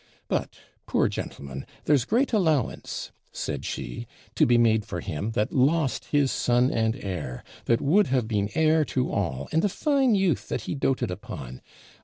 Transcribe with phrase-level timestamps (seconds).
[0.27, 0.57] But,
[0.87, 6.31] Poor gentleman, there's great allowance,' said she, 'to be made for him, that lost his
[6.31, 10.61] son and heir that would have been heir to all, and a fine youth that
[10.61, 11.61] he doted upon.